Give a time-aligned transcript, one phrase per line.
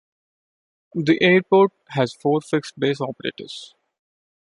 [0.95, 3.75] The airport has four fixed-base operators.